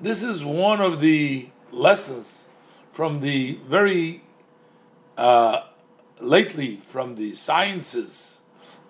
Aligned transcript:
this 0.00 0.22
is 0.22 0.42
one 0.42 0.80
of 0.80 1.00
the 1.00 1.48
lessons 1.70 2.48
from 2.92 3.20
the 3.20 3.58
very 3.68 4.22
uh, 5.16 5.64
lately 6.18 6.80
from 6.86 7.16
the 7.16 7.34
sciences, 7.34 8.40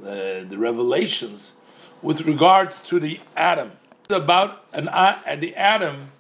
the, 0.01 0.47
the 0.49 0.57
revelations 0.57 1.55
with 2.03 2.23
regards 2.23 2.81
to 2.81 3.01
the 3.01 3.21
atom. 3.37 3.73
It's 4.05 4.15
about 4.15 4.65
an 4.73 4.89
uh, 4.89 5.19
the 5.39 5.55
atom 5.57 6.13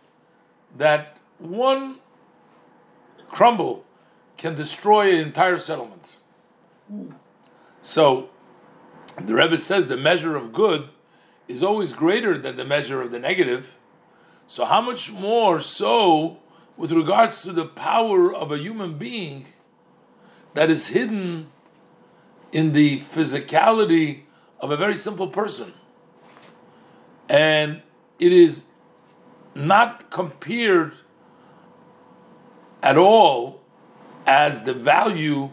that 0.76 1.16
one 1.38 1.98
crumble 3.28 3.84
can 4.36 4.54
destroy 4.54 5.12
an 5.14 5.20
entire 5.20 5.58
settlement. 5.58 6.16
So 7.82 8.30
the 9.20 9.34
Rebbe 9.34 9.58
says 9.58 9.88
the 9.88 9.96
measure 9.96 10.36
of 10.36 10.52
good 10.52 10.88
is 11.48 11.62
always 11.62 11.92
greater 11.92 12.36
than 12.38 12.56
the 12.56 12.64
measure 12.64 13.00
of 13.00 13.10
the 13.10 13.18
negative 13.18 13.76
so, 14.50 14.64
how 14.64 14.80
much 14.80 15.12
more 15.12 15.60
so 15.60 16.38
with 16.76 16.90
regards 16.90 17.42
to 17.42 17.52
the 17.52 17.66
power 17.66 18.34
of 18.34 18.50
a 18.50 18.58
human 18.58 18.98
being 18.98 19.46
that 20.54 20.68
is 20.68 20.88
hidden 20.88 21.52
in 22.50 22.72
the 22.72 22.98
physicality 22.98 24.22
of 24.58 24.72
a 24.72 24.76
very 24.76 24.96
simple 24.96 25.28
person? 25.28 25.72
And 27.28 27.82
it 28.18 28.32
is 28.32 28.64
not 29.54 30.10
compared 30.10 30.94
at 32.82 32.98
all 32.98 33.60
as 34.26 34.64
the 34.64 34.74
value 34.74 35.50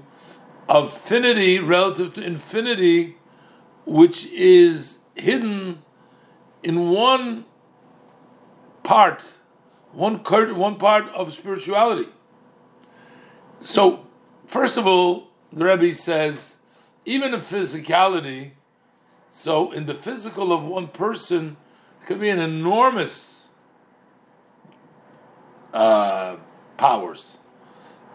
of 0.68 0.92
finity 0.92 1.60
relative 1.60 2.16
to 2.16 2.24
infinity, 2.24 3.18
which 3.86 4.26
is 4.32 4.98
hidden 5.14 5.84
in 6.64 6.90
one 6.90 7.46
part, 8.88 9.22
one 9.92 10.16
one 10.56 10.76
part 10.78 11.10
of 11.10 11.34
spirituality. 11.34 12.08
So, 13.60 14.08
first 14.46 14.78
of 14.78 14.88
all, 14.88 15.28
the 15.52 15.66
Rebbe 15.66 15.94
says, 15.94 16.56
even 17.06 17.34
in 17.34 17.42
physicality, 17.42 18.52
so 19.30 19.74
in 19.74 19.88
the 19.88 19.94
physical 19.94 20.54
of 20.54 20.64
one 20.64 20.88
person, 20.88 21.58
could 22.06 22.22
be 22.22 22.30
an 22.30 22.40
enormous 22.40 23.48
uh, 25.74 26.38
powers. 26.78 27.40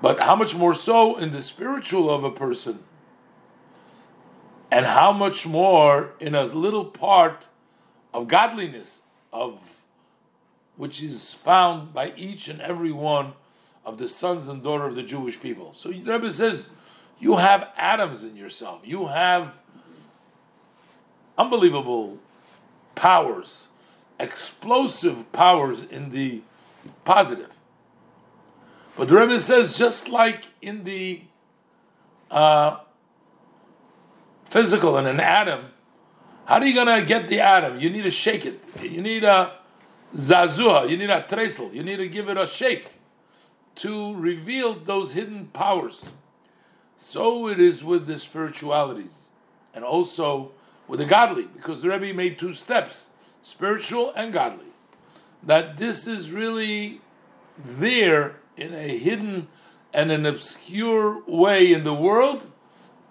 But 0.00 0.20
how 0.20 0.34
much 0.34 0.54
more 0.54 0.74
so 0.74 1.18
in 1.18 1.32
the 1.32 1.42
spiritual 1.42 2.08
of 2.08 2.24
a 2.24 2.30
person? 2.30 2.78
And 4.70 4.86
how 4.86 5.12
much 5.12 5.46
more 5.46 6.14
in 6.18 6.34
a 6.34 6.44
little 6.44 6.86
part 6.86 7.46
of 8.14 8.26
godliness, 8.26 9.02
of 9.30 9.81
which 10.76 11.02
is 11.02 11.32
found 11.32 11.92
by 11.92 12.12
each 12.16 12.48
and 12.48 12.60
every 12.60 12.92
one 12.92 13.34
of 13.84 13.98
the 13.98 14.08
sons 14.08 14.48
and 14.48 14.62
daughter 14.62 14.86
of 14.86 14.94
the 14.94 15.02
Jewish 15.02 15.40
people. 15.40 15.74
So 15.76 15.90
the 15.90 16.12
Rebbe 16.12 16.30
says, 16.30 16.70
you 17.18 17.36
have 17.36 17.68
atoms 17.76 18.22
in 18.22 18.36
yourself. 18.36 18.80
You 18.84 19.06
have 19.06 19.54
unbelievable 21.38 22.18
powers, 22.94 23.68
explosive 24.18 25.30
powers 25.32 25.82
in 25.82 26.10
the 26.10 26.42
positive. 27.04 27.50
But 28.96 29.08
the 29.08 29.16
Rebbe 29.16 29.40
says, 29.40 29.76
just 29.76 30.08
like 30.08 30.46
in 30.60 30.84
the 30.84 31.22
uh, 32.30 32.78
physical 34.46 34.98
in 34.98 35.06
an 35.06 35.20
atom, 35.20 35.66
how 36.44 36.56
are 36.56 36.64
you 36.64 36.74
going 36.74 37.00
to 37.00 37.06
get 37.06 37.28
the 37.28 37.40
atom? 37.40 37.80
You 37.80 37.88
need 37.88 38.02
to 38.02 38.10
shake 38.10 38.44
it. 38.44 38.60
You 38.82 39.00
need 39.00 39.24
a 39.24 39.58
zazua, 40.14 40.88
you 40.88 40.96
need 40.96 41.10
a 41.10 41.22
tresel, 41.22 41.72
you 41.72 41.82
need 41.82 41.96
to 41.96 42.08
give 42.08 42.28
it 42.28 42.36
a 42.36 42.46
shake 42.46 42.88
to 43.76 44.14
reveal 44.14 44.74
those 44.74 45.12
hidden 45.12 45.46
powers. 45.46 46.10
So 46.96 47.48
it 47.48 47.58
is 47.58 47.82
with 47.82 48.06
the 48.06 48.18
spiritualities 48.18 49.30
and 49.74 49.84
also 49.84 50.52
with 50.86 51.00
the 51.00 51.06
godly, 51.06 51.44
because 51.44 51.80
the 51.80 51.88
Rebbe 51.88 52.14
made 52.14 52.38
two 52.38 52.52
steps 52.52 53.10
spiritual 53.42 54.12
and 54.14 54.32
godly. 54.32 54.66
That 55.42 55.76
this 55.76 56.06
is 56.06 56.30
really 56.30 57.00
there 57.64 58.36
in 58.56 58.72
a 58.72 58.98
hidden 58.98 59.48
and 59.92 60.10
an 60.10 60.26
obscure 60.26 61.22
way 61.26 61.72
in 61.72 61.84
the 61.84 61.94
world, 61.94 62.50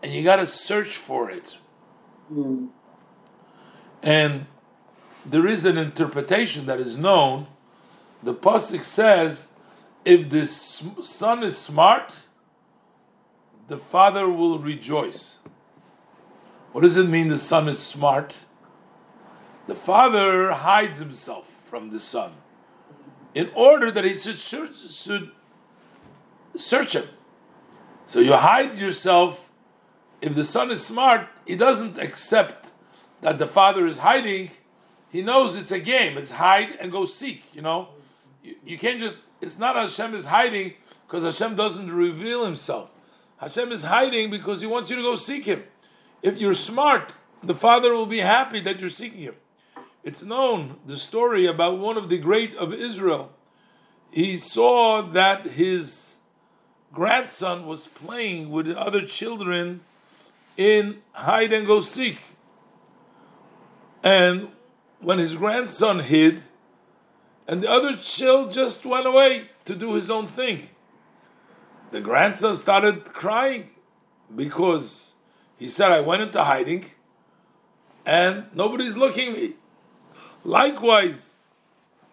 and 0.01 0.13
you 0.13 0.23
got 0.23 0.37
to 0.37 0.47
search 0.47 0.95
for 0.95 1.29
it. 1.29 1.57
Mm. 2.33 2.69
And 4.01 4.45
there 5.25 5.47
is 5.47 5.65
an 5.65 5.77
interpretation 5.77 6.65
that 6.65 6.79
is 6.79 6.97
known. 6.97 7.47
The 8.23 8.33
pasuk 8.33 8.83
says, 8.83 9.49
"If 10.05 10.29
the 10.29 10.45
son 10.47 11.43
is 11.43 11.57
smart, 11.57 12.13
the 13.67 13.77
father 13.77 14.29
will 14.29 14.59
rejoice." 14.59 15.37
What 16.71 16.81
does 16.81 16.97
it 16.97 17.07
mean? 17.07 17.27
The 17.27 17.37
son 17.37 17.67
is 17.67 17.79
smart. 17.79 18.45
The 19.67 19.75
father 19.75 20.51
hides 20.53 20.99
himself 20.99 21.45
from 21.65 21.91
the 21.91 21.99
son 21.99 22.33
in 23.33 23.49
order 23.53 23.91
that 23.91 24.03
he 24.03 24.13
should, 24.13 24.37
should, 24.37 24.75
should 24.89 25.31
search 26.55 26.95
him. 26.95 27.07
So 28.05 28.19
you 28.19 28.33
hide 28.33 28.77
yourself. 28.77 29.49
If 30.21 30.35
the 30.35 30.43
son 30.43 30.71
is 30.71 30.85
smart, 30.85 31.27
he 31.45 31.55
doesn't 31.55 31.97
accept 31.97 32.71
that 33.21 33.39
the 33.39 33.47
father 33.47 33.87
is 33.87 33.99
hiding 33.99 34.51
he 35.11 35.21
knows 35.21 35.55
it's 35.55 35.71
a 35.71 35.79
game. 35.79 36.17
It's 36.17 36.31
hide 36.31 36.77
and 36.79 36.91
go 36.91 37.05
seek. 37.05 37.43
You 37.53 37.61
know, 37.61 37.89
you, 38.43 38.55
you 38.65 38.77
can't 38.77 38.99
just. 38.99 39.17
It's 39.41 39.59
not 39.59 39.75
Hashem 39.75 40.15
is 40.15 40.25
hiding 40.25 40.73
because 41.05 41.23
Hashem 41.23 41.55
doesn't 41.55 41.91
reveal 41.91 42.45
Himself. 42.45 42.89
Hashem 43.37 43.71
is 43.71 43.83
hiding 43.83 44.29
because 44.29 44.61
He 44.61 44.67
wants 44.67 44.89
you 44.89 44.95
to 44.95 45.01
go 45.01 45.15
seek 45.15 45.45
Him. 45.45 45.63
If 46.21 46.37
you're 46.37 46.53
smart, 46.53 47.17
the 47.43 47.55
Father 47.55 47.93
will 47.93 48.05
be 48.05 48.19
happy 48.19 48.61
that 48.61 48.79
you're 48.79 48.89
seeking 48.89 49.21
Him. 49.21 49.35
It's 50.03 50.23
known 50.23 50.77
the 50.85 50.97
story 50.97 51.45
about 51.45 51.77
one 51.77 51.97
of 51.97 52.09
the 52.09 52.17
great 52.17 52.55
of 52.55 52.73
Israel. 52.73 53.33
He 54.11 54.35
saw 54.35 55.01
that 55.01 55.45
his 55.45 56.17
grandson 56.91 57.65
was 57.65 57.87
playing 57.87 58.49
with 58.49 58.67
other 58.67 59.05
children 59.05 59.81
in 60.57 61.01
hide 61.13 61.53
and 61.53 61.67
go 61.67 61.81
seek. 61.81 62.19
And 64.03 64.49
when 65.01 65.19
his 65.19 65.35
grandson 65.35 65.99
hid, 65.99 66.41
and 67.47 67.61
the 67.61 67.69
other 67.69 67.97
child 67.97 68.51
just 68.51 68.85
went 68.85 69.07
away 69.07 69.49
to 69.65 69.75
do 69.75 69.93
his 69.93 70.09
own 70.09 70.27
thing. 70.27 70.69
The 71.91 71.99
grandson 71.99 72.55
started 72.55 73.05
crying 73.05 73.71
because 74.33 75.15
he 75.57 75.67
said, 75.67 75.91
I 75.91 75.99
went 75.99 76.21
into 76.21 76.43
hiding 76.43 76.85
and 78.05 78.45
nobody's 78.53 78.95
looking 78.95 79.33
me. 79.33 79.55
Likewise, 80.45 81.47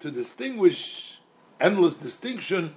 to 0.00 0.10
distinguish 0.10 1.18
endless 1.60 1.96
distinction 1.96 2.74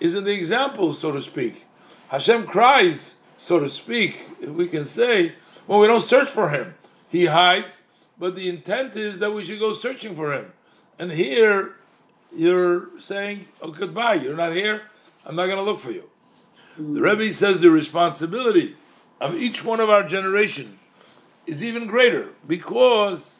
is 0.00 0.14
in 0.14 0.24
the 0.24 0.32
example, 0.32 0.92
so 0.92 1.12
to 1.12 1.20
speak. 1.20 1.64
Hashem 2.08 2.46
cries, 2.46 3.16
so 3.36 3.58
to 3.58 3.68
speak, 3.68 4.26
we 4.40 4.68
can 4.68 4.84
say, 4.84 5.34
when 5.66 5.80
we 5.80 5.86
don't 5.86 6.02
search 6.02 6.30
for 6.30 6.50
him. 6.50 6.74
He 7.08 7.26
hides, 7.26 7.82
but 8.18 8.34
the 8.34 8.48
intent 8.48 8.96
is 8.96 9.18
that 9.18 9.32
we 9.32 9.44
should 9.44 9.60
go 9.60 9.72
searching 9.72 10.16
for 10.16 10.32
him. 10.32 10.52
And 10.98 11.12
here, 11.12 11.76
you're 12.34 12.88
saying, 12.98 13.46
oh, 13.60 13.70
goodbye, 13.70 14.14
you're 14.14 14.36
not 14.36 14.52
here, 14.52 14.82
I'm 15.24 15.36
not 15.36 15.46
going 15.46 15.58
to 15.58 15.64
look 15.64 15.80
for 15.80 15.90
you. 15.90 16.08
The 16.76 16.82
hmm. 16.82 16.98
Rebbe 16.98 17.32
says 17.32 17.60
the 17.60 17.70
responsibility 17.70 18.76
of 19.20 19.34
each 19.34 19.64
one 19.64 19.80
of 19.80 19.90
our 19.90 20.02
generation 20.02 20.78
is 21.46 21.62
even 21.62 21.86
greater 21.86 22.30
because 22.46 23.38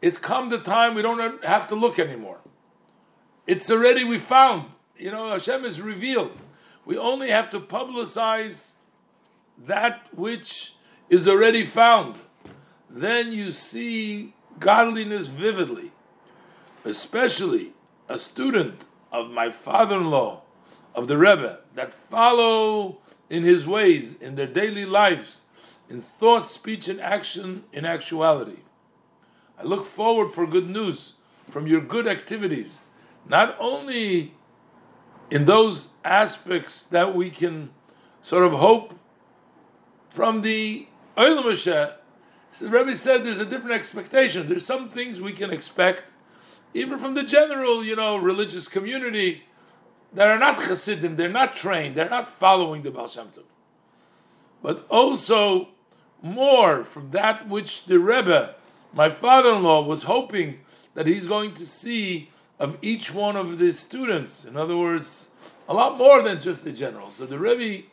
it's 0.00 0.18
come 0.18 0.48
the 0.48 0.58
time 0.58 0.94
we 0.94 1.02
don't 1.02 1.44
have 1.44 1.66
to 1.68 1.74
look 1.74 1.98
anymore. 1.98 2.38
It's 3.46 3.70
already 3.70 4.04
we 4.04 4.18
found. 4.18 4.70
You 4.96 5.10
know, 5.10 5.30
Hashem 5.30 5.64
is 5.64 5.80
revealed. 5.80 6.38
We 6.84 6.96
only 6.96 7.30
have 7.30 7.50
to 7.50 7.60
publicize 7.60 8.72
that 9.66 10.06
which 10.14 10.74
is 11.08 11.26
already 11.26 11.64
found. 11.64 12.18
Then 12.94 13.32
you 13.32 13.52
see 13.52 14.34
godliness 14.58 15.28
vividly. 15.28 15.92
Especially 16.84 17.72
a 18.08 18.18
student 18.18 18.86
of 19.10 19.30
my 19.30 19.50
father-in-law, 19.50 20.42
of 20.94 21.08
the 21.08 21.16
Rebbe, 21.16 21.60
that 21.74 21.94
follow 21.94 22.98
in 23.30 23.44
his 23.44 23.66
ways, 23.66 24.14
in 24.20 24.34
their 24.34 24.46
daily 24.46 24.84
lives, 24.84 25.40
in 25.88 26.02
thought, 26.02 26.50
speech, 26.50 26.86
and 26.86 27.00
action, 27.00 27.64
in 27.72 27.86
actuality. 27.86 28.58
I 29.58 29.62
look 29.62 29.86
forward 29.86 30.32
for 30.32 30.46
good 30.46 30.68
news 30.68 31.14
from 31.50 31.66
your 31.66 31.80
good 31.80 32.06
activities, 32.06 32.78
not 33.26 33.56
only 33.58 34.34
in 35.30 35.46
those 35.46 35.88
aspects 36.04 36.82
that 36.82 37.14
we 37.14 37.30
can 37.30 37.70
sort 38.20 38.44
of 38.44 38.52
hope 38.52 38.94
from 40.10 40.42
the 40.42 40.88
Hashem. 41.16 41.88
So 42.52 42.66
the 42.66 42.70
Rebbe 42.70 42.94
said 42.94 43.24
there's 43.24 43.40
a 43.40 43.46
different 43.46 43.74
expectation. 43.74 44.48
There's 44.48 44.66
some 44.66 44.88
things 44.88 45.20
we 45.20 45.32
can 45.32 45.50
expect, 45.50 46.12
even 46.74 46.98
from 46.98 47.14
the 47.14 47.22
general, 47.22 47.84
you 47.84 47.96
know, 47.96 48.16
religious 48.16 48.68
community, 48.68 49.44
that 50.12 50.28
are 50.28 50.38
not 50.38 50.60
Hasidim, 50.60 51.16
they're 51.16 51.30
not 51.30 51.54
trained, 51.54 51.96
they're 51.96 52.10
not 52.10 52.28
following 52.28 52.82
the 52.82 52.90
Baal 52.90 53.08
Shem 53.08 53.28
Tov. 53.28 53.44
But 54.62 54.86
also 54.90 55.68
more 56.20 56.84
from 56.84 57.10
that 57.10 57.48
which 57.48 57.86
the 57.86 57.98
Rebbe 57.98 58.54
my 58.92 59.08
father 59.08 59.54
in 59.54 59.62
law 59.62 59.82
was 59.82 60.04
hoping 60.04 60.60
that 60.94 61.06
he's 61.06 61.26
going 61.26 61.54
to 61.54 61.66
see 61.66 62.30
of 62.58 62.78
each 62.82 63.12
one 63.12 63.36
of 63.36 63.58
the 63.58 63.72
students. 63.72 64.44
In 64.44 64.56
other 64.56 64.76
words, 64.76 65.30
a 65.68 65.74
lot 65.74 65.96
more 65.96 66.22
than 66.22 66.40
just 66.40 66.64
the 66.64 66.72
general. 66.72 67.10
So 67.10 67.24
the 67.26 67.38
Rebbe 67.38 67.86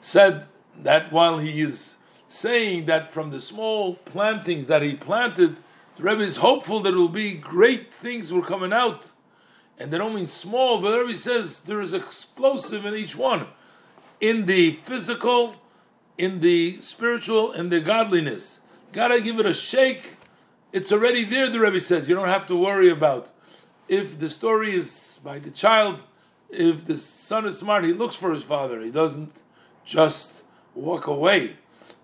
said 0.00 0.46
that 0.78 1.10
while 1.10 1.38
he 1.38 1.60
is 1.60 1.96
saying 2.32 2.86
that 2.86 3.10
from 3.10 3.30
the 3.30 3.40
small 3.40 3.94
plantings 3.94 4.66
that 4.66 4.82
he 4.82 4.94
planted, 4.94 5.56
the 5.96 6.02
Rebbe 6.02 6.22
is 6.22 6.36
hopeful 6.36 6.80
that 6.80 6.94
it 6.94 6.96
will 6.96 7.08
be 7.08 7.34
great 7.34 7.92
things 7.92 8.32
were 8.32 8.42
coming 8.42 8.72
out. 8.72 9.10
And 9.78 9.90
they 9.90 9.98
don't 9.98 10.14
mean 10.14 10.26
small, 10.26 10.80
but 10.80 10.92
the 10.92 11.00
Rebbe 11.00 11.14
says 11.14 11.60
there 11.60 11.82
is 11.82 11.92
explosive 11.92 12.86
in 12.86 12.94
each 12.94 13.16
one. 13.16 13.48
In 14.20 14.46
the 14.46 14.76
physical, 14.84 15.56
in 16.16 16.40
the 16.40 16.80
spiritual, 16.80 17.52
in 17.52 17.68
the 17.68 17.80
godliness. 17.80 18.60
Gotta 18.92 19.20
give 19.20 19.38
it 19.38 19.46
a 19.46 19.52
shake. 19.52 20.16
It's 20.72 20.90
already 20.90 21.24
there, 21.24 21.50
the 21.50 21.60
Rebbe 21.60 21.80
says. 21.80 22.08
You 22.08 22.14
don't 22.14 22.28
have 22.28 22.46
to 22.46 22.56
worry 22.56 22.88
about. 22.88 23.28
If 23.88 24.18
the 24.18 24.30
story 24.30 24.74
is 24.74 25.20
by 25.22 25.38
the 25.38 25.50
child, 25.50 26.04
if 26.48 26.86
the 26.86 26.96
son 26.96 27.44
is 27.46 27.58
smart, 27.58 27.84
he 27.84 27.92
looks 27.92 28.16
for 28.16 28.32
his 28.32 28.42
father. 28.42 28.80
He 28.80 28.90
doesn't 28.90 29.42
just 29.84 30.42
walk 30.74 31.06
away. 31.06 31.56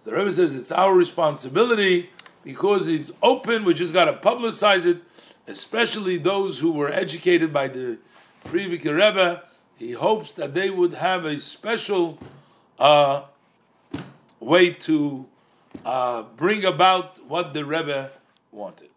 The 0.04 0.12
Rebbe 0.12 0.32
says 0.32 0.54
it's 0.54 0.72
our 0.72 0.94
responsibility 0.94 2.10
because 2.44 2.88
it's 2.88 3.10
open. 3.22 3.64
We 3.64 3.74
just 3.74 3.92
got 3.92 4.06
to 4.06 4.14
publicize 4.14 4.86
it, 4.86 5.02
especially 5.46 6.16
those 6.18 6.60
who 6.60 6.72
were 6.72 6.90
educated 6.90 7.52
by 7.52 7.68
the 7.68 7.98
Frierdiker 8.44 8.96
Rebbe. 8.96 9.42
He 9.76 9.92
hopes 9.92 10.34
that 10.34 10.54
they 10.54 10.70
would 10.70 10.94
have 10.94 11.24
a 11.24 11.38
special 11.38 12.18
uh, 12.78 13.22
way 14.40 14.72
to 14.72 15.26
uh, 15.84 16.22
bring 16.36 16.64
about 16.64 17.24
what 17.28 17.54
the 17.54 17.64
Rebbe 17.64 18.10
wanted. 18.50 18.88